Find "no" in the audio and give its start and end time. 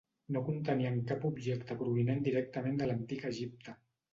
0.35-0.41